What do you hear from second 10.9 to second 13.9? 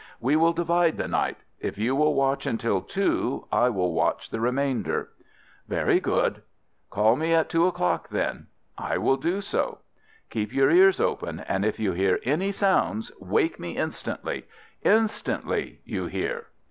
open, and if you hear any sounds wake me